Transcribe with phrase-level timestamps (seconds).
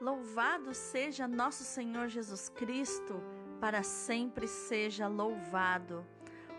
[0.00, 3.20] Louvado seja nosso Senhor Jesus Cristo,
[3.60, 6.06] para sempre seja louvado.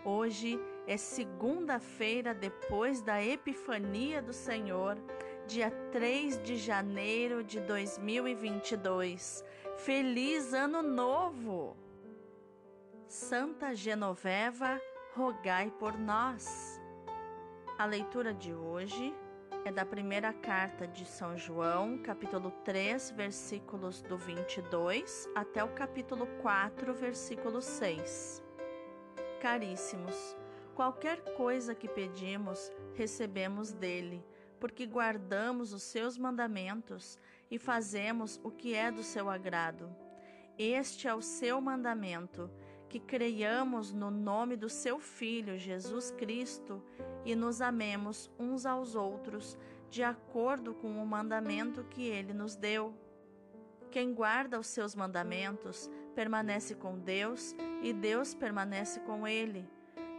[0.04, 4.98] Hoje é segunda-feira depois da Epifania do Senhor,
[5.46, 9.42] dia 3 de janeiro de 2022.
[9.78, 11.74] Feliz Ano Novo!
[13.08, 14.78] Santa Genoveva,
[15.16, 16.78] rogai por nós.
[17.78, 19.14] A leitura de hoje
[19.64, 26.26] é da primeira carta de São João, capítulo 3, versículos do 22 até o capítulo
[26.40, 28.42] 4, versículo 6.
[29.40, 30.36] Caríssimos,
[30.74, 34.24] qualquer coisa que pedimos, recebemos dele,
[34.58, 37.18] porque guardamos os seus mandamentos
[37.50, 39.94] e fazemos o que é do seu agrado.
[40.58, 42.50] Este é o seu mandamento
[42.90, 46.82] que creiamos no nome do seu Filho Jesus Cristo
[47.24, 49.56] e nos amemos uns aos outros
[49.88, 52.92] de acordo com o mandamento que ele nos deu.
[53.92, 59.70] Quem guarda os seus mandamentos permanece com Deus e Deus permanece com ele.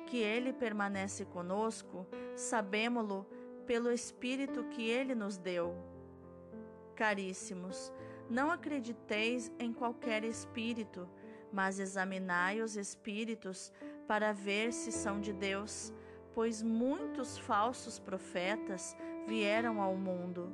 [0.07, 3.25] Que ele permanece conosco, sabemo-lo
[3.65, 5.75] pelo Espírito que ele nos deu.
[6.95, 7.91] Caríssimos,
[8.29, 11.07] não acrediteis em qualquer espírito
[11.51, 13.71] mas examinai os espíritos
[14.07, 15.93] para ver se são de Deus,
[16.33, 18.95] pois muitos falsos profetas
[19.27, 20.51] vieram ao mundo.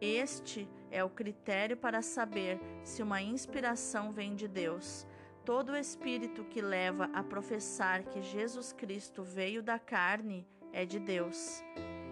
[0.00, 5.06] Este é o critério para saber se uma inspiração vem de Deus.
[5.44, 11.62] Todo espírito que leva a professar que Jesus Cristo veio da carne é de Deus.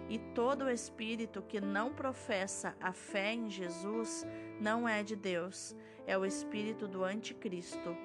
[0.07, 4.25] E todo espírito que não professa a fé em Jesus
[4.59, 5.75] não é de Deus,
[6.07, 7.95] é o espírito do Anticristo.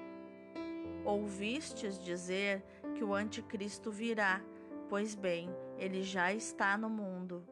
[1.05, 2.63] Ouvistes dizer
[2.95, 4.41] que o Anticristo virá,
[4.89, 7.47] pois bem, ele já está no mundo.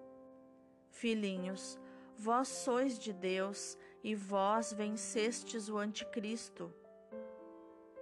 [0.90, 1.80] Filhinhos,
[2.16, 6.74] vós sois de Deus e vós vencestes o Anticristo.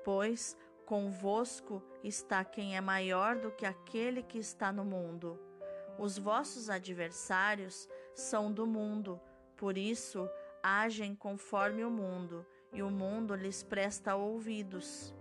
[0.04, 5.38] Pois convosco está quem é maior do que aquele que está no mundo.
[6.00, 9.20] Os vossos adversários são do mundo,
[9.58, 10.30] por isso
[10.68, 15.16] agem conforme o mundo, e o mundo lhes presta ouvidos.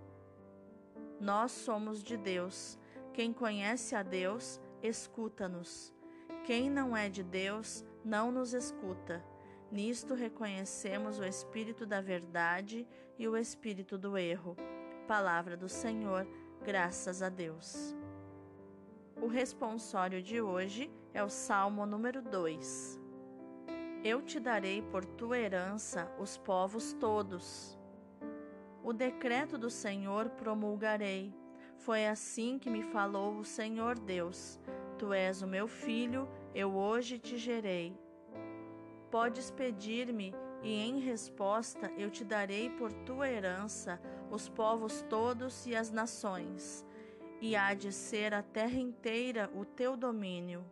[1.21, 2.79] Nós somos de Deus.
[3.15, 5.95] Quem conhece a Deus, escuta-nos.
[6.45, 9.25] Quem não é de Deus, não nos escuta.
[9.71, 12.87] Nisto reconhecemos o espírito da verdade
[13.19, 14.57] e o espírito do erro.
[15.07, 16.27] Palavra do Senhor,
[16.63, 17.95] graças a Deus.
[19.21, 23.06] O responsório de hoje é o Salmo número 2.
[24.05, 27.77] Eu te darei por tua herança os povos todos.
[28.83, 31.35] O decreto do Senhor promulgarei.
[31.79, 34.61] Foi assim que me falou o Senhor Deus.
[34.99, 37.99] Tu és o meu filho, eu hoje te gerei.
[39.11, 45.77] Podes pedir-me, e em resposta eu te darei por tua herança os povos todos e
[45.77, 46.85] as nações,
[47.41, 50.65] e há de ser a terra inteira o teu domínio.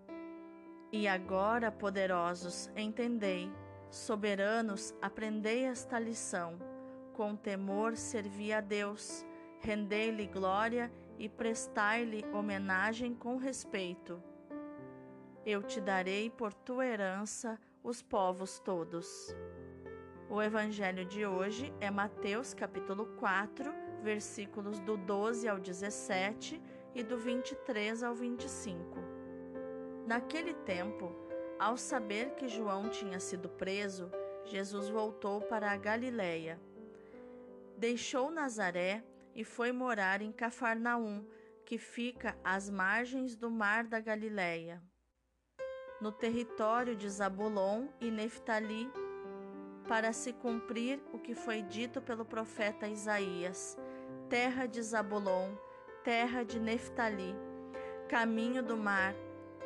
[0.97, 3.53] E agora, poderosos, entendei,
[3.91, 6.57] soberanos, aprendei esta lição.
[7.15, 9.27] Com temor servi a Deus,
[9.59, 14.23] rendei-lhe glória e prestai-lhe homenagem com respeito.
[15.45, 19.35] Eu te darei por tua herança os povos todos.
[20.31, 23.69] O evangelho de hoje é Mateus capítulo 4,
[24.01, 26.63] versículos do 12 ao 17
[26.95, 29.04] e do 23 ao 25.
[30.07, 31.11] Naquele tempo,
[31.59, 34.11] ao saber que João tinha sido preso,
[34.45, 36.61] Jesus voltou para a Galiléia.
[37.79, 39.03] Deixou Nazaré
[39.35, 41.27] e foi morar em Cafarnaum,
[41.65, 44.83] que fica às margens do mar da Galiléia,
[46.01, 48.91] no território de Zabulon e Neftali,
[49.89, 53.79] para se cumprir o que foi dito pelo profeta Isaías:
[54.29, 55.55] terra de Zabulon,
[56.05, 57.35] terra de Neftali,
[58.07, 59.15] caminho do mar,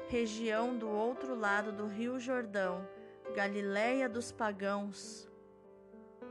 [0.09, 2.89] região do outro lado do rio Jordão,
[3.37, 5.29] Galiléia dos pagãos.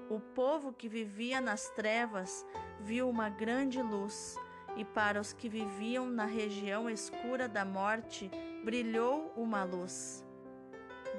[0.10, 2.44] O povo que vivia nas trevas
[2.80, 4.36] viu uma grande luz,
[4.75, 8.31] e para os que viviam na região escura da morte
[8.66, 10.25] brilhou uma luz.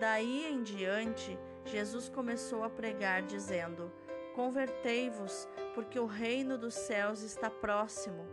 [0.00, 3.92] Daí em diante, Jesus começou a pregar, dizendo:
[4.34, 8.26] Convertei-vos, porque o reino dos céus está próximo.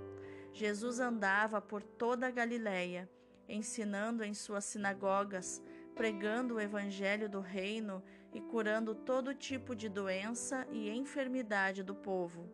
[0.51, 3.07] Jesus andava por toda a Galiléia
[3.47, 5.61] ensinando em suas sinagogas,
[5.95, 8.03] pregando o evangelho do reino
[8.33, 12.49] e curando todo tipo de doença e enfermidade do povo.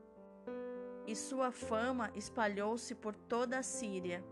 [1.08, 4.24] E sua fama espalhou-se por toda a Síria.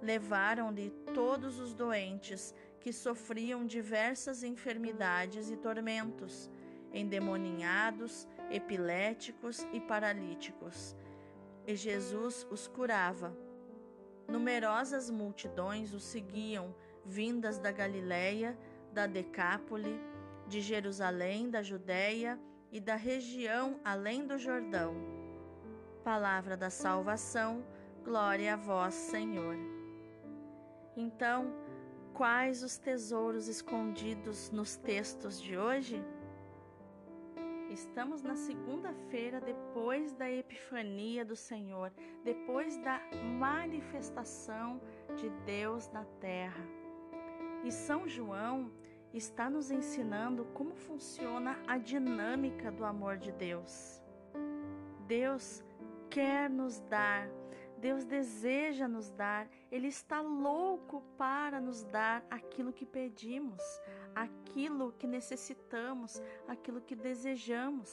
[0.00, 6.50] Levaram-lhe todos os doentes que sofriam diversas enfermidades e tormentos,
[6.92, 10.96] endemoninhados, epiléticos e paralíticos.
[11.66, 13.49] E Jesus os curava.
[14.30, 16.72] Numerosas multidões o seguiam,
[17.04, 18.56] vindas da Galiléia,
[18.92, 20.00] da Decápole,
[20.46, 22.38] de Jerusalém, da Judéia
[22.70, 24.94] e da região além do Jordão.
[26.04, 27.64] Palavra da salvação,
[28.04, 29.56] glória a vós, Senhor.
[30.96, 31.52] Então,
[32.14, 36.04] quais os tesouros escondidos nos textos de hoje?
[37.70, 41.92] Estamos na segunda-feira depois da Epifania do Senhor,
[42.24, 43.00] depois da
[43.38, 44.80] manifestação
[45.16, 46.66] de Deus na terra.
[47.64, 48.72] E São João
[49.14, 54.02] está nos ensinando como funciona a dinâmica do amor de Deus.
[55.06, 55.64] Deus
[56.10, 57.28] quer nos dar
[57.80, 63.62] Deus deseja nos dar, Ele está louco para nos dar aquilo que pedimos,
[64.14, 67.90] aquilo que necessitamos, aquilo que desejamos.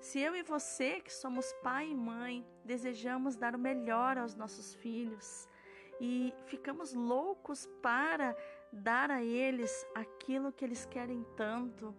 [0.00, 4.74] Se eu e você, que somos pai e mãe, desejamos dar o melhor aos nossos
[4.74, 5.48] filhos
[6.00, 8.36] e ficamos loucos para
[8.72, 11.92] dar a eles aquilo que eles querem tanto,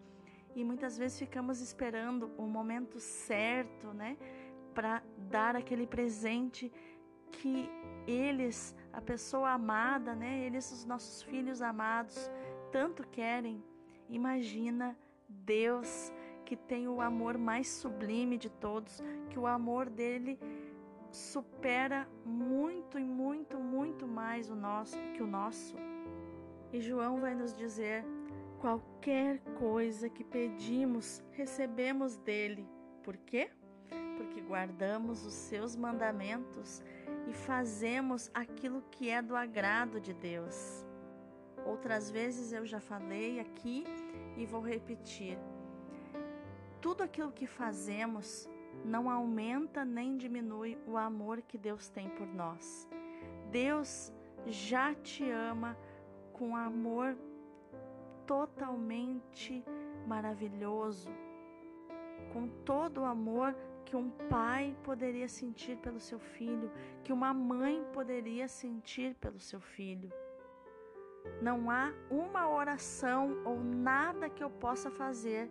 [0.56, 4.18] e muitas vezes ficamos esperando o momento certo, né?
[4.80, 6.72] Para dar aquele presente
[7.34, 7.70] que
[8.08, 12.32] eles, a pessoa amada, né, eles, os nossos filhos amados,
[12.72, 13.62] tanto querem.
[14.08, 14.98] Imagina
[15.28, 16.14] Deus
[16.46, 20.40] que tem o amor mais sublime de todos, que o amor dele
[21.12, 25.76] supera muito e muito, muito mais o nosso que o nosso.
[26.72, 28.06] E João vai nos dizer:
[28.62, 32.66] qualquer coisa que pedimos, recebemos dele.
[33.04, 33.52] Por quê?
[34.20, 36.84] Porque guardamos os seus mandamentos
[37.26, 40.86] e fazemos aquilo que é do agrado de Deus.
[41.66, 43.86] Outras vezes eu já falei aqui
[44.36, 45.38] e vou repetir.
[46.82, 48.50] Tudo aquilo que fazemos
[48.84, 52.90] não aumenta nem diminui o amor que Deus tem por nós.
[53.50, 54.12] Deus
[54.48, 55.78] já te ama
[56.34, 57.18] com amor
[58.28, 59.64] totalmente
[60.06, 61.10] maravilhoso,
[62.34, 63.56] com todo o amor
[63.90, 66.72] que um pai poderia sentir pelo seu filho,
[67.04, 70.14] que uma mãe poderia sentir pelo seu filho.
[71.42, 75.50] Não há uma oração ou nada que eu possa fazer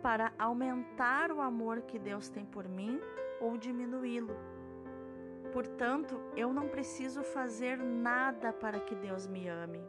[0.00, 3.00] para aumentar o amor que Deus tem por mim
[3.40, 4.36] ou diminuí-lo.
[5.52, 9.84] Portanto, eu não preciso fazer nada para que Deus me ame,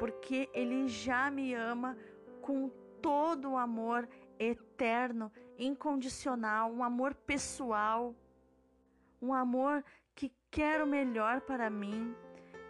[0.00, 1.96] porque Ele já me ama
[2.42, 2.68] com
[3.00, 8.14] todo o amor eterno, incondicional, um amor pessoal,
[9.20, 9.84] um amor
[10.14, 12.14] que quer o melhor para mim,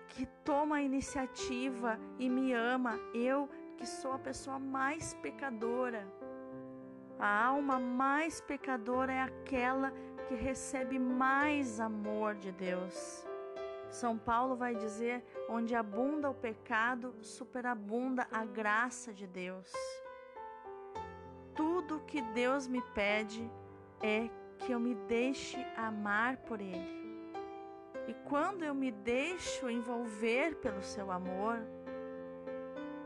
[0.09, 6.07] que toma a iniciativa e me ama, eu que sou a pessoa mais pecadora.
[7.19, 9.93] A alma mais pecadora é aquela
[10.29, 13.27] que recebe mais amor de Deus.
[13.91, 19.73] São Paulo vai dizer: onde abunda o pecado, superabunda a graça de Deus
[21.56, 23.50] tudo que Deus me pede
[24.00, 26.97] é que eu me deixe amar por Ele.
[28.06, 31.58] E quando eu me deixo envolver pelo seu amor,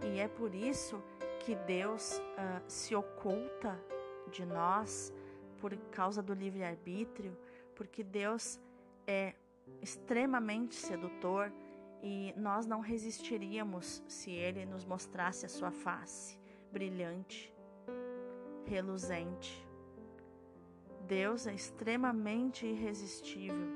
[0.02, 1.02] e é por isso
[1.38, 3.80] que Deus uh, se oculta
[4.30, 5.12] de nós
[5.58, 7.36] por causa do livre-arbítrio,
[7.74, 8.60] porque Deus
[9.06, 9.34] é
[9.80, 11.52] extremamente sedutor
[12.02, 16.38] e nós não resistiríamos se Ele nos mostrasse a sua face
[16.72, 17.52] brilhante
[18.70, 19.52] reluzente.
[21.06, 23.68] Deus é extremamente irresistível.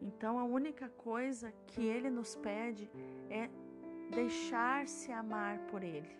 [0.00, 2.90] Então a única coisa que Ele nos pede
[3.28, 3.50] é
[4.10, 6.12] deixar-se amar por Ele.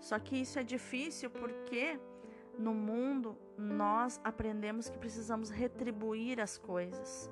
[0.00, 2.00] Só que isso é difícil porque
[2.58, 7.30] no mundo nós aprendemos que precisamos retribuir as coisas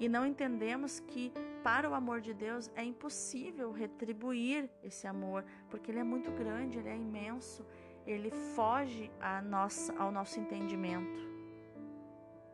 [0.00, 1.30] e não entendemos que
[1.62, 6.78] para o amor de Deus é impossível retribuir esse amor, porque ele é muito grande,
[6.78, 7.66] ele é imenso,
[8.06, 9.12] ele foge
[9.44, 11.20] nossa, ao nosso entendimento.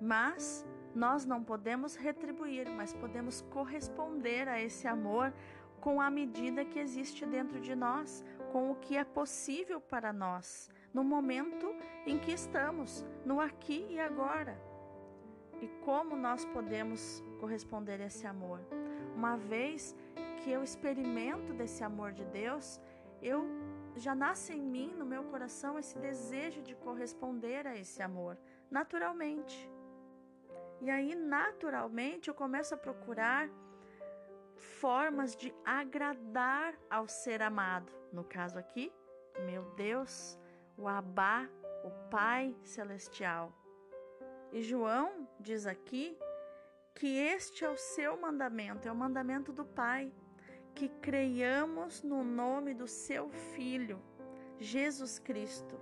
[0.01, 5.33] Mas nós não podemos retribuir, mas podemos corresponder a esse amor
[5.81, 10.69] com a medida que existe dentro de nós, com o que é possível para nós,
[10.93, 11.73] no momento
[12.05, 14.61] em que estamos, no aqui e agora.
[15.61, 18.61] E como nós podemos corresponder a esse amor?
[19.15, 19.97] Uma vez
[20.39, 22.81] que eu experimento desse amor de Deus,
[23.23, 23.47] eu
[23.97, 28.37] já nasce em mim, no meu coração, esse desejo de corresponder a esse amor,
[28.71, 29.71] naturalmente.
[30.81, 33.49] E aí, naturalmente, eu começo a procurar
[34.55, 37.91] formas de agradar ao ser amado.
[38.13, 38.93] No caso aqui,
[39.47, 40.39] meu Deus,
[40.77, 41.49] o Abá,
[41.85, 43.53] o Pai Celestial.
[44.57, 46.19] E João diz aqui
[46.95, 50.11] que este é o seu mandamento, é o mandamento do Pai,
[50.75, 54.01] que creiamos no nome do seu Filho,
[54.59, 55.79] Jesus Cristo,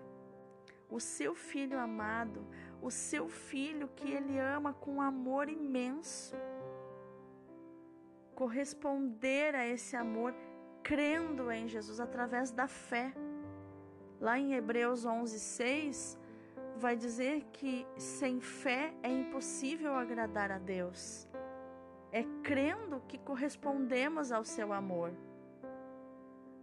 [0.90, 2.44] o seu Filho amado,
[2.82, 6.34] o seu Filho que ele ama com amor imenso.
[8.34, 10.34] Corresponder a esse amor
[10.82, 13.14] crendo em Jesus através da fé.
[14.20, 16.23] Lá em Hebreus 11, 6,
[16.76, 21.28] vai dizer que sem fé é impossível agradar a Deus.
[22.10, 25.12] É crendo que correspondemos ao seu amor.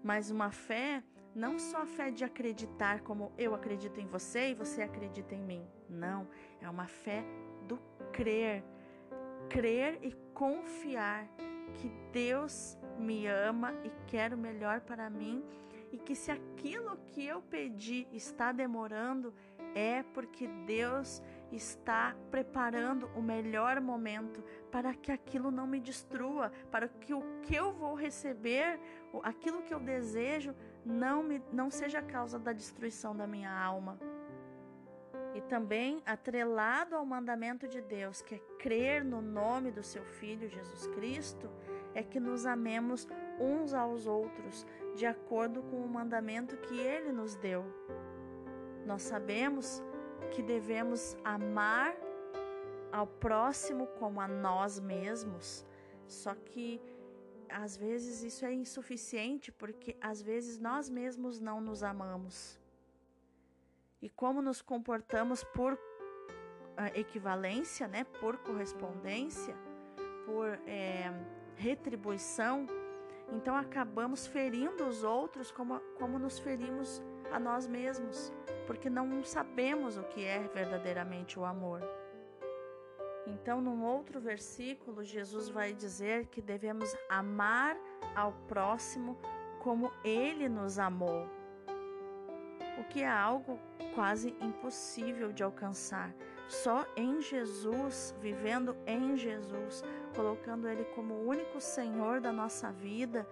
[0.03, 1.03] Mas uma fé,
[1.35, 5.41] não só a fé de acreditar como eu acredito em você e você acredita em
[5.41, 5.67] mim.
[5.89, 6.27] Não,
[6.59, 7.23] é uma fé
[7.67, 7.77] do
[8.11, 8.63] crer.
[9.49, 11.27] Crer e confiar
[11.73, 15.43] que Deus me ama e quer o melhor para mim
[15.91, 19.33] e que se aquilo que eu pedi está demorando,
[19.75, 26.87] é porque Deus está preparando o melhor momento para que aquilo não me destrua, para
[26.87, 28.79] que o que eu vou receber,
[29.23, 33.99] aquilo que eu desejo, não, me, não seja causa da destruição da minha alma.
[35.33, 40.49] E também atrelado ao mandamento de Deus, que é crer no nome do seu Filho
[40.49, 41.49] Jesus Cristo,
[41.93, 43.07] é que nos amemos
[43.39, 47.65] uns aos outros, de acordo com o mandamento que ele nos deu.
[48.85, 49.81] Nós sabemos
[50.31, 51.95] que devemos amar
[52.91, 55.65] ao próximo como a nós mesmos,
[56.07, 56.81] só que
[57.49, 62.59] às vezes isso é insuficiente porque às vezes nós mesmos não nos amamos.
[64.01, 65.79] E como nos comportamos por uh,
[66.95, 69.55] equivalência, né, por correspondência,
[70.25, 71.11] por é,
[71.55, 72.65] retribuição,
[73.31, 78.33] então acabamos ferindo os outros como, como nos ferimos a nós mesmos,
[78.67, 81.81] porque não sabemos o que é verdadeiramente o amor.
[83.27, 87.77] Então, num outro versículo, Jesus vai dizer que devemos amar
[88.15, 89.17] ao próximo
[89.59, 91.27] como ele nos amou,
[92.79, 93.59] o que é algo
[93.93, 96.13] quase impossível de alcançar.
[96.47, 99.83] Só em Jesus, vivendo em Jesus,
[100.15, 103.25] colocando Ele como o único Senhor da nossa vida,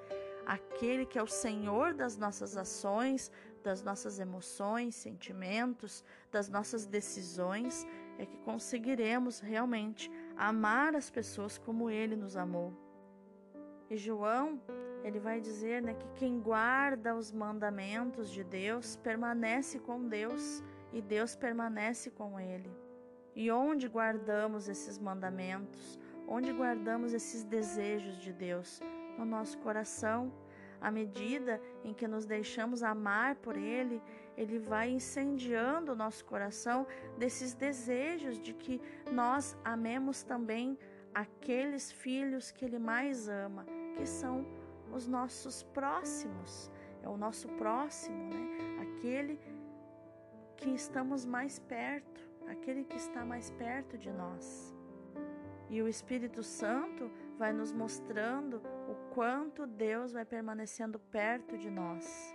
[0.45, 3.31] aquele que é o Senhor das nossas ações,
[3.69, 7.85] das nossas emoções, sentimentos, das nossas decisões,
[8.17, 12.73] é que conseguiremos realmente amar as pessoas como Ele nos amou.
[13.87, 14.59] E João,
[15.03, 20.99] ele vai dizer né, que quem guarda os mandamentos de Deus permanece com Deus e
[20.99, 22.71] Deus permanece com ele.
[23.35, 25.99] E onde guardamos esses mandamentos?
[26.27, 28.79] Onde guardamos esses desejos de Deus?
[29.15, 30.31] No nosso coração.
[30.81, 34.01] À medida em que nos deixamos amar por Ele,
[34.37, 38.81] Ele vai incendiando o nosso coração desses desejos de que
[39.11, 40.77] nós amemos também
[41.13, 43.65] aqueles filhos que Ele mais ama,
[43.97, 44.45] que são
[44.91, 46.71] os nossos próximos.
[47.01, 48.79] É o nosso próximo, né?
[48.81, 49.39] Aquele
[50.57, 54.75] que estamos mais perto aquele que está mais perto de nós.
[55.69, 58.57] E o Espírito Santo vai nos mostrando
[58.91, 62.33] o quanto Deus vai permanecendo perto de nós.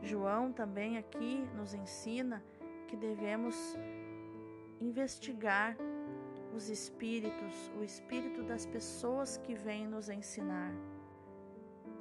[0.00, 2.42] João também aqui nos ensina
[2.86, 3.76] que devemos
[4.80, 5.76] investigar
[6.54, 10.72] os espíritos, o espírito das pessoas que vêm nos ensinar,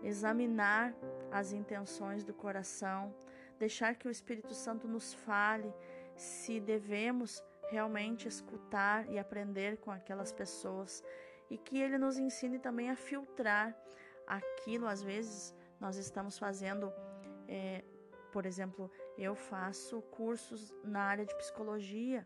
[0.04, 0.94] examinar
[1.32, 3.16] as intenções do coração,
[3.58, 5.74] deixar que o Espírito Santo nos fale
[6.16, 11.04] se devemos realmente escutar e aprender com aquelas pessoas
[11.52, 13.76] e que ele nos ensine também a filtrar
[14.26, 14.88] aquilo.
[14.88, 16.92] Às vezes nós estamos fazendo,
[17.46, 17.84] é,
[18.32, 22.26] por exemplo, eu faço cursos na área de psicologia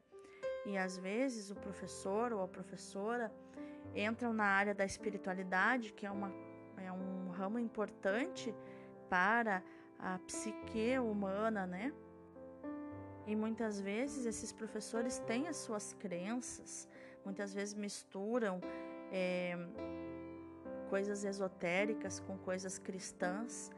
[0.64, 3.34] e às vezes o professor ou a professora
[3.96, 6.32] entram na área da espiritualidade, que é, uma,
[6.78, 8.54] é um ramo importante
[9.10, 9.64] para
[9.98, 11.92] a psique humana, né?
[13.26, 16.88] E muitas vezes esses professores têm as suas crenças,
[17.24, 18.62] muitas vezes misturam
[19.12, 19.58] é,
[20.90, 23.72] coisas esotéricas com coisas cristãs.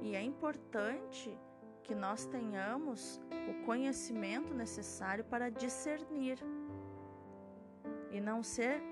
[0.00, 1.36] E é importante
[1.82, 6.38] que nós tenhamos o conhecimento necessário para discernir
[8.10, 8.82] e não ser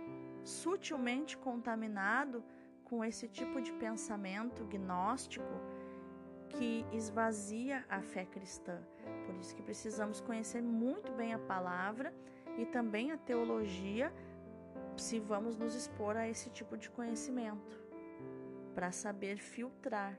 [0.44, 2.44] sutilmente contaminado
[2.84, 5.54] com esse tipo de pensamento gnóstico
[6.50, 8.78] que esvazia a fé cristã.
[9.24, 12.12] Por isso que precisamos conhecer muito bem a palavra
[12.58, 14.12] e também a teologia,
[14.96, 17.80] se vamos nos expor a esse tipo de conhecimento,
[18.74, 20.18] para saber filtrar.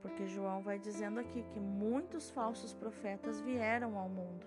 [0.00, 4.46] Porque João vai dizendo aqui que muitos falsos profetas vieram ao mundo.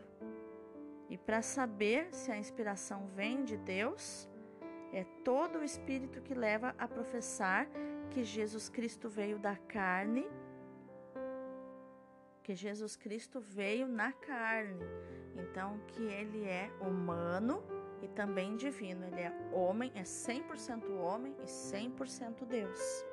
[1.09, 4.29] E para saber se a inspiração vem de Deus,
[4.93, 7.67] é todo o espírito que leva a professar
[8.09, 10.25] que Jesus Cristo veio da carne,
[12.43, 14.85] que Jesus Cristo veio na carne.
[15.35, 17.63] Então, que ele é humano
[18.01, 19.05] e também divino.
[19.05, 23.05] Ele é homem, é 100% homem e 100% Deus.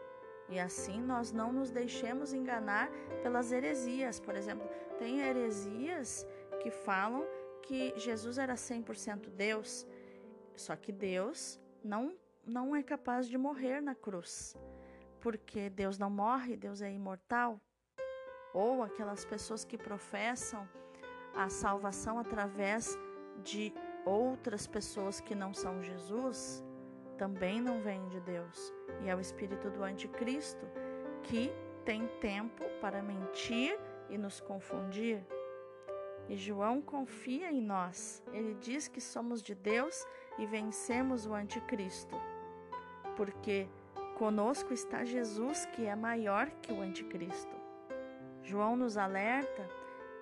[0.49, 2.91] E assim nós não nos deixemos enganar
[3.23, 4.19] pelas heresias.
[4.19, 4.69] Por exemplo,
[4.99, 6.27] tem heresias
[6.61, 7.25] que falam
[7.63, 9.87] que Jesus era 100% Deus,
[10.57, 12.17] só que Deus não
[12.49, 14.57] não é capaz de morrer na cruz.
[15.21, 17.61] Porque Deus não morre, Deus é imortal.
[18.55, 20.67] Ou aquelas pessoas que professam
[21.35, 22.99] a salvação através
[23.43, 23.73] de
[24.05, 26.65] outras pessoas que não são Jesus,
[27.17, 28.73] também não vem de Deus.
[29.03, 30.67] E é o espírito do anticristo
[31.23, 31.53] que
[31.85, 33.79] tem tempo para mentir
[34.09, 35.25] e nos confundir.
[36.29, 38.23] E João confia em nós.
[38.33, 40.07] Ele diz que somos de Deus
[40.39, 42.15] e vencemos o anticristo.
[43.17, 43.69] Porque
[44.17, 47.57] conosco está Jesus, que é maior que o anticristo.
[48.43, 49.69] João nos alerta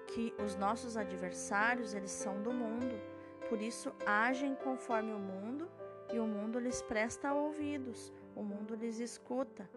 [0.09, 3.00] que os nossos adversários, eles são do mundo,
[3.49, 5.71] por isso agem conforme o mundo
[6.12, 9.69] e o mundo lhes presta ouvidos, o mundo lhes escuta.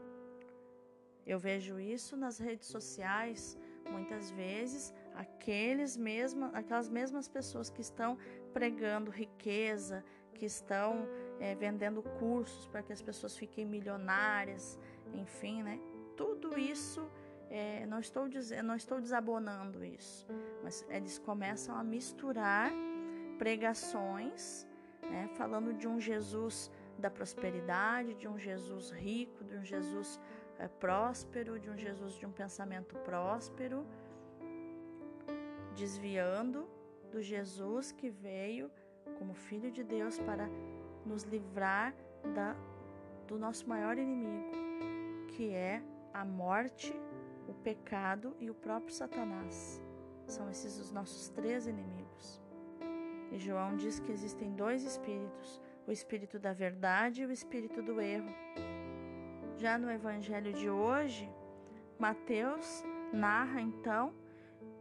[1.26, 3.58] Eu vejo isso nas redes sociais,
[3.90, 8.18] muitas vezes aqueles mesmo, aquelas mesmas pessoas que estão
[8.54, 11.08] pregando riqueza, que estão
[11.40, 14.80] é, vendendo cursos para que as pessoas fiquem milionárias,
[15.14, 15.78] enfim, né?
[16.16, 17.10] Tudo isso,
[17.50, 20.26] é, não estou dizendo, não estou desabonando isso,
[20.64, 22.72] mas eles começam a misturar
[23.39, 24.67] pregações
[25.10, 30.19] né, falando de um Jesus da prosperidade, de um Jesus rico, de um Jesus
[30.60, 33.86] é, próspero, de um Jesus de um pensamento próspero,
[35.75, 36.67] desviando
[37.11, 38.70] do Jesus que veio
[39.18, 40.48] como Filho de Deus para
[41.05, 41.96] nos livrar
[42.35, 42.55] da,
[43.25, 44.51] do nosso maior inimigo,
[45.29, 45.81] que é
[46.14, 46.94] a morte,
[47.48, 49.81] o pecado e o próprio Satanás.
[50.27, 52.49] São esses os nossos três inimigos.
[53.31, 58.01] E João diz que existem dois espíritos: o espírito da verdade e o espírito do
[58.01, 58.33] erro.
[59.57, 61.29] Já no evangelho de hoje,
[61.98, 64.13] Mateus narra então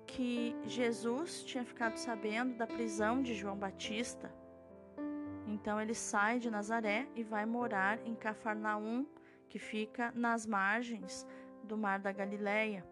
[0.07, 4.33] que Jesus tinha ficado sabendo da prisão de João Batista.
[5.47, 9.07] Então ele sai de Nazaré e vai morar em Cafarnaum,
[9.49, 11.27] que fica nas margens
[11.65, 12.87] do mar da Galileia,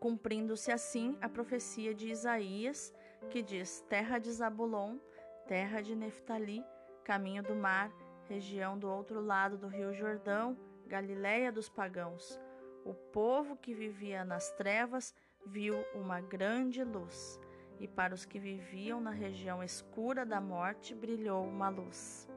[0.00, 2.92] cumprindo-se assim a profecia de Isaías
[3.30, 4.98] que diz: Terra de Zabulon,
[5.46, 6.64] terra de Neftali,
[7.04, 7.90] caminho do mar,
[8.28, 10.56] região do outro lado do rio Jordão,
[10.86, 12.38] Galiléia dos pagãos.
[12.84, 15.14] O povo que vivia nas trevas
[15.46, 17.40] viu uma grande luz,
[17.78, 22.28] e para os que viviam na região escura da morte brilhou uma luz.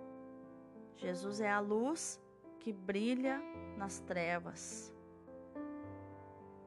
[0.96, 2.22] Jesus é a luz
[2.60, 3.42] que brilha
[3.78, 4.94] nas trevas.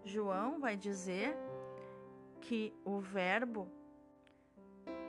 [0.04, 1.36] João vai dizer
[2.40, 3.68] que o Verbo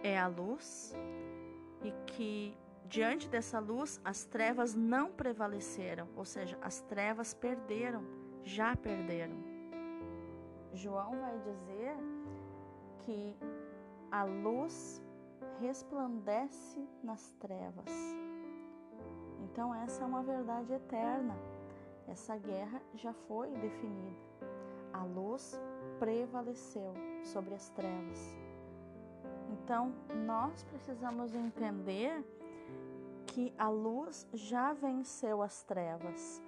[0.04, 0.96] é a luz
[1.84, 8.04] e que diante dessa luz as trevas não prevaleceram, ou seja, as trevas perderam,
[8.44, 9.38] já perderam.
[10.74, 11.96] João vai dizer
[13.00, 13.36] que
[14.12, 15.02] a luz
[15.60, 17.92] resplandece nas trevas.
[19.44, 21.36] Então, essa é uma verdade eterna.
[22.08, 24.18] Essa guerra já foi definida.
[24.94, 25.60] A luz
[26.00, 28.36] prevaleceu sobre as trevas.
[29.70, 29.94] Então,
[30.26, 32.26] nós precisamos entender
[33.28, 36.42] que a luz já venceu as trevas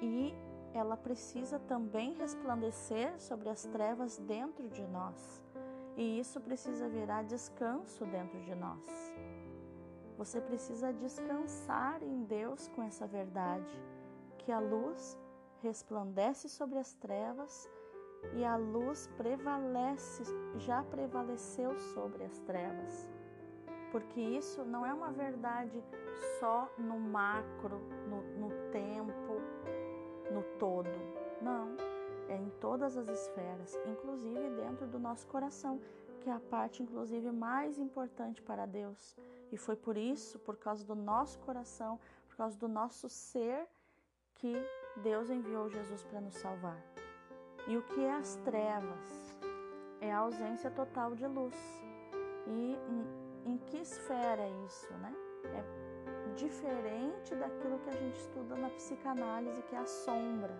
[0.00, 0.34] e
[0.72, 5.42] ela precisa também resplandecer sobre as trevas dentro de nós.
[5.98, 9.12] E isso precisa virar descanso dentro de nós.
[10.16, 13.78] Você precisa descansar em Deus com essa verdade,
[14.38, 15.18] que a luz
[15.60, 17.68] resplandece sobre as trevas
[18.34, 20.22] e a luz prevalece,
[20.56, 23.10] já prevaleceu sobre as trevas.
[23.90, 25.82] Porque isso não é uma verdade
[26.40, 29.40] só no macro, no, no tempo,
[30.32, 30.88] no todo.
[31.42, 31.76] Não,
[32.28, 35.80] é em todas as esferas, inclusive dentro do nosso coração,
[36.20, 39.16] que é a parte inclusive mais importante para Deus.
[39.50, 43.66] E foi por isso, por causa do nosso coração, por causa do nosso ser,
[44.36, 44.54] que
[45.02, 46.82] Deus enviou Jesus para nos salvar.
[47.68, 49.38] E o que é as trevas?
[50.00, 51.54] É a ausência total de luz.
[52.46, 55.14] E em, em que esfera é isso, né?
[55.44, 60.54] É diferente daquilo que a gente estuda na psicanálise, que é a sombra.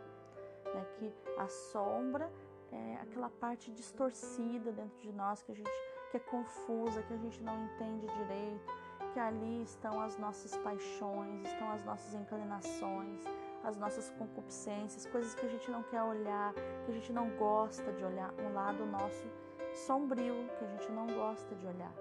[0.74, 0.86] né?
[0.98, 2.30] Que a sombra
[2.70, 5.70] é aquela parte distorcida dentro de nós que a gente
[6.12, 8.70] que é confusa, que a gente não entende direito,
[9.14, 13.24] que ali estão as nossas paixões, estão as nossas inclinações,
[13.62, 16.52] as nossas concupiscências, coisas que a gente não quer olhar,
[16.84, 19.24] que a gente não gosta de olhar, um lado nosso
[19.72, 21.94] sombrio que a gente não gosta de olhar.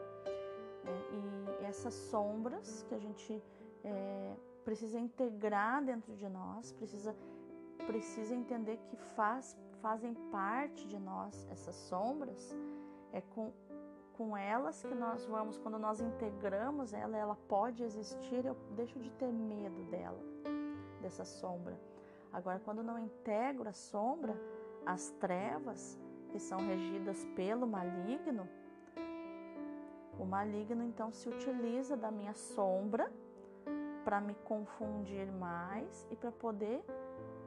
[0.83, 3.43] É, e essas sombras que a gente
[3.83, 7.15] é, precisa integrar dentro de nós, precisa,
[7.85, 12.55] precisa entender que faz, fazem parte de nós essas sombras,
[13.13, 13.51] é com,
[14.13, 19.11] com elas que nós vamos, quando nós integramos ela, ela pode existir, eu deixo de
[19.11, 20.19] ter medo dela,
[21.01, 21.77] dessa sombra.
[22.31, 24.33] Agora, quando não integro a sombra,
[24.85, 28.47] as trevas, que são regidas pelo maligno,
[30.17, 33.11] o maligno então se utiliza da minha sombra
[34.05, 36.83] para me confundir mais e para poder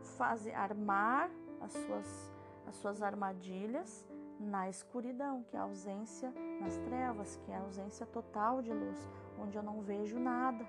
[0.03, 2.35] fazer armar as suas
[2.67, 4.07] as suas armadilhas
[4.39, 9.09] na escuridão, que é a ausência nas trevas, que é a ausência total de luz,
[9.39, 10.67] onde eu não vejo nada.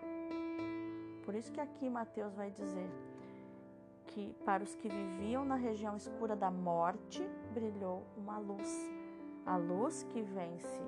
[1.25, 2.89] Por isso que aqui Mateus vai dizer
[4.07, 8.69] que para os que viviam na região escura da morte brilhou uma luz,
[9.45, 10.81] a luz que vence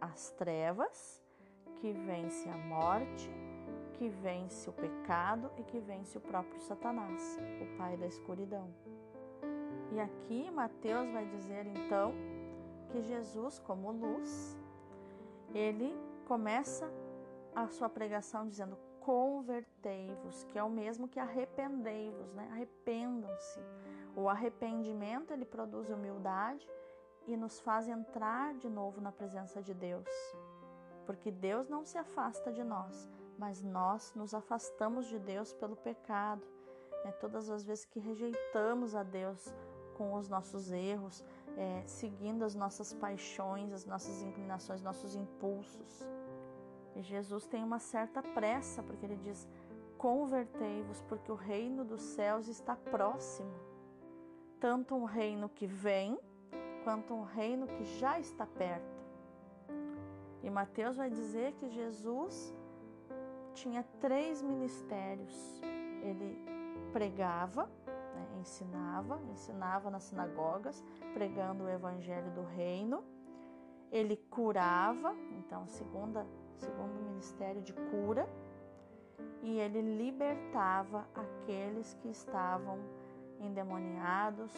[0.00, 1.22] as trevas,
[1.76, 3.30] que vence a morte,
[3.94, 8.68] que vence o pecado e que vence o próprio Satanás, o pai da escuridão.
[9.90, 12.12] E aqui Mateus vai dizer então
[12.90, 14.56] que Jesus, como luz,
[15.54, 16.90] ele começa
[17.54, 22.48] a sua pregação dizendo: convertei-vos, que é o mesmo que arrependei-vos, né?
[22.52, 23.60] Arrependam-se.
[24.14, 26.68] O arrependimento ele produz humildade
[27.26, 30.08] e nos faz entrar de novo na presença de Deus.
[31.04, 36.46] Porque Deus não se afasta de nós, mas nós nos afastamos de Deus pelo pecado.
[37.04, 37.12] Né?
[37.20, 39.52] Todas as vezes que rejeitamos a Deus
[39.96, 41.24] com os nossos erros,
[41.56, 46.06] é, seguindo as nossas paixões, as nossas inclinações, nossos impulsos.
[46.94, 49.48] E Jesus tem uma certa pressa, porque ele diz:
[49.96, 53.52] Convertei-vos, porque o reino dos céus está próximo.
[54.58, 56.18] Tanto um reino que vem,
[56.84, 59.02] quanto um reino que já está perto.
[60.42, 62.52] E Mateus vai dizer que Jesus
[63.54, 65.62] tinha três ministérios.
[66.02, 66.36] Ele
[66.92, 73.04] pregava, né, ensinava, ensinava nas sinagogas, pregando o evangelho do reino.
[73.90, 78.28] Ele curava, então, segunda, segundo o ministério de cura,
[79.42, 82.78] e ele libertava aqueles que estavam
[83.40, 84.52] endemoniados,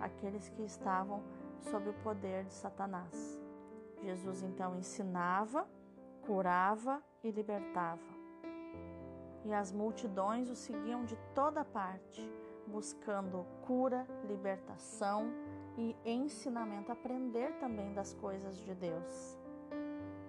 [0.00, 1.22] aqueles que estavam
[1.60, 3.42] sob o poder de Satanás.
[4.02, 5.66] Jesus então ensinava,
[6.26, 8.02] curava e libertava.
[9.44, 12.26] E as multidões o seguiam de toda parte,
[12.66, 15.26] buscando cura, libertação
[15.76, 19.38] e ensinamento, aprender também das coisas de Deus.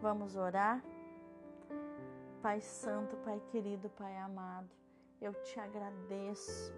[0.01, 0.83] Vamos orar?
[2.45, 4.69] Pai Santo, Pai querido, Pai amado,
[5.19, 6.71] eu te agradeço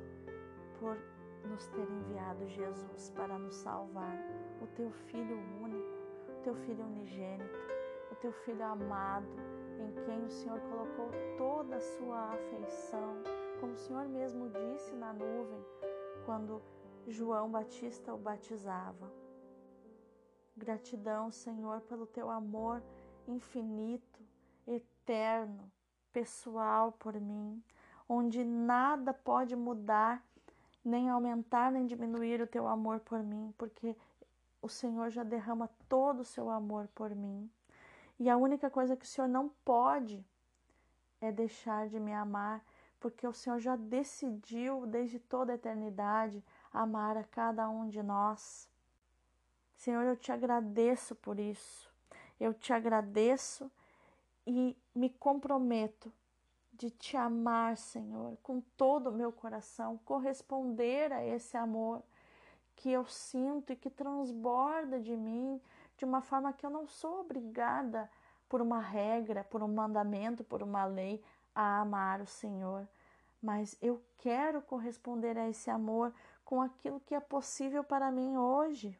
[0.79, 0.97] por
[1.43, 4.17] nos ter enviado Jesus para nos salvar,
[4.61, 5.91] o teu Filho único,
[6.29, 7.59] o teu Filho unigênito,
[8.09, 9.27] o teu Filho amado,
[9.77, 13.21] em quem o Senhor colocou toda a sua afeição,
[13.59, 15.65] como o Senhor mesmo disse na nuvem,
[16.25, 16.61] quando
[17.09, 19.11] João Batista o batizava.
[20.55, 22.81] Gratidão, Senhor, pelo teu amor
[23.27, 24.23] infinito,
[24.65, 24.96] eterno,
[26.11, 27.63] pessoal por mim,
[28.07, 30.23] onde nada pode mudar
[30.83, 33.95] nem aumentar nem diminuir o teu amor por mim, porque
[34.61, 37.49] o Senhor já derrama todo o seu amor por mim.
[38.17, 40.25] E a única coisa que o Senhor não pode
[41.19, 42.63] é deixar de me amar,
[42.99, 46.43] porque o Senhor já decidiu desde toda a eternidade
[46.73, 48.69] amar a cada um de nós.
[49.75, 51.91] Senhor, eu te agradeço por isso.
[52.39, 53.69] Eu te agradeço
[54.47, 56.11] e me comprometo
[56.71, 62.01] de te amar, Senhor, com todo o meu coração, corresponder a esse amor
[62.77, 65.59] que eu sinto e que transborda de mim
[65.97, 68.09] de uma forma que eu não sou obrigada
[68.47, 71.21] por uma regra, por um mandamento, por uma lei
[71.53, 72.87] a amar o Senhor,
[73.41, 76.13] mas eu quero corresponder a esse amor
[76.45, 78.97] com aquilo que é possível para mim hoje.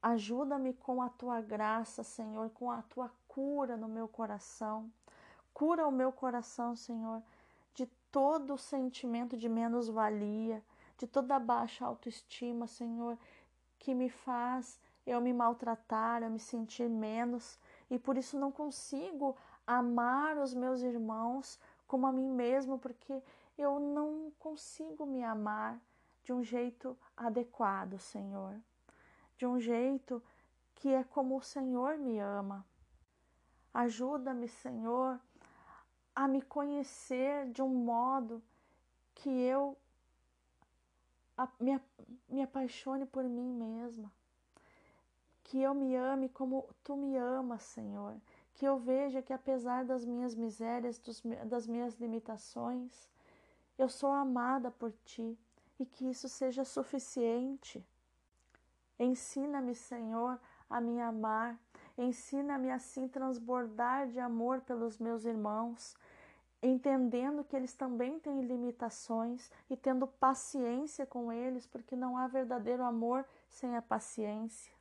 [0.00, 4.88] Ajuda-me com a tua graça, Senhor, com a tua cura no meu coração.
[5.52, 7.20] Cura o meu coração, Senhor,
[7.74, 10.62] de todo o sentimento de menos-valia,
[10.96, 13.18] de toda a baixa autoestima, Senhor,
[13.76, 17.58] que me faz eu me maltratar, eu me sentir menos
[17.90, 23.22] e por isso não consigo amar os meus irmãos como a mim mesmo, porque
[23.58, 25.78] eu não consigo me amar
[26.22, 28.58] de um jeito adequado, Senhor,
[29.36, 30.22] de um jeito
[30.76, 32.64] que é como o Senhor me ama.
[33.74, 35.20] Ajuda-me, Senhor,
[36.14, 38.40] a me conhecer de um modo
[39.16, 39.76] que eu
[41.58, 41.80] me,
[42.28, 44.12] me apaixone por mim mesma.
[45.42, 48.16] Que eu me ame como tu me amas, Senhor.
[48.54, 51.00] Que eu veja que apesar das minhas misérias,
[51.46, 53.10] das minhas limitações,
[53.76, 55.36] eu sou amada por ti
[55.80, 57.84] e que isso seja suficiente.
[58.98, 61.58] Ensina-me, Senhor, a me amar.
[61.96, 65.96] Ensina-me assim transbordar de amor pelos meus irmãos,
[66.60, 72.82] entendendo que eles também têm limitações e tendo paciência com eles, porque não há verdadeiro
[72.82, 74.72] amor sem a paciência.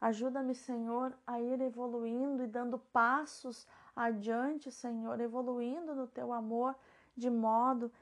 [0.00, 6.74] Ajuda-me, Senhor, a ir evoluindo e dando passos adiante, Senhor, evoluindo no teu amor,
[7.14, 7.92] de modo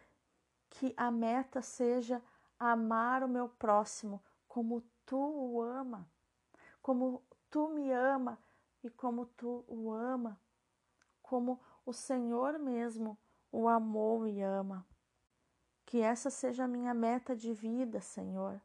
[0.70, 2.22] que a meta seja
[2.58, 6.06] amar o meu próximo como tu o ama,
[6.80, 8.38] como tu me ama
[8.82, 10.40] e como tu o ama,
[11.22, 13.18] como o Senhor mesmo
[13.50, 14.86] o amou e ama.
[15.84, 18.60] Que essa seja a minha meta de vida, Senhor,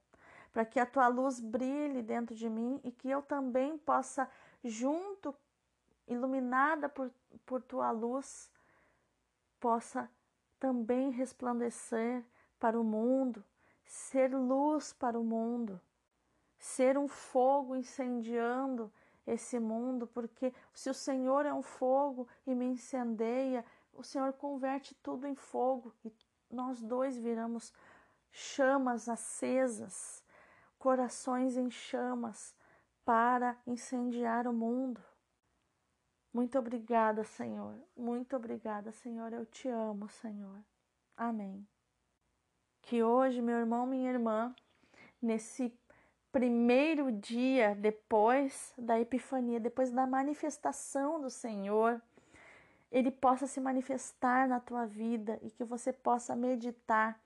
[0.52, 4.30] para que a tua luz brilhe dentro de mim e que eu também possa,
[4.63, 5.34] junto,
[6.08, 7.10] iluminada por,
[7.46, 8.52] por tua luz,
[9.60, 10.10] possa
[10.60, 12.24] também resplandecer
[12.60, 13.43] para o mundo,
[13.86, 15.80] ser luz para o mundo,
[16.63, 18.89] ser um fogo incendiando
[19.28, 24.95] esse mundo, porque se o Senhor é um fogo e me incendeia, o Senhor converte
[25.04, 26.13] tudo em fogo e
[26.49, 27.73] nós dois viramos
[28.32, 30.23] chamas acesas,
[30.80, 32.56] corações em chamas
[33.04, 35.04] para incendiar o mundo.
[36.32, 37.76] Muito obrigada, Senhor.
[37.95, 39.34] Muito obrigada, Senhor.
[39.34, 40.63] Eu te amo, Senhor.
[41.17, 41.67] Amém.
[42.82, 44.56] Que hoje, meu irmão, minha irmã,
[45.21, 45.69] nesse
[46.34, 52.02] primeiro dia depois da Epifania, depois da manifestação do Senhor,
[52.91, 57.19] ele possa se manifestar na tua vida e que você possa meditar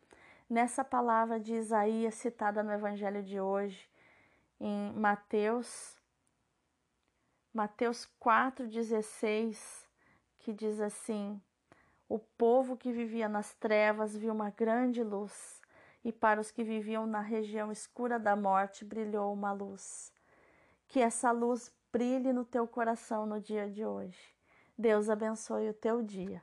[0.49, 3.89] nessa palavra de Isaías citada no Evangelho de hoje,
[4.59, 5.97] em Mateus,
[7.53, 9.85] Mateus 4,16,
[10.39, 11.41] que diz assim:
[12.09, 15.56] O povo que vivia nas trevas viu uma grande luz
[16.07, 20.09] e para os que viviam na região escura da morte brilhou uma luz.
[20.87, 24.33] Que essa luz brilhe no teu coração no dia de hoje.
[24.77, 26.41] Deus abençoe o teu dia.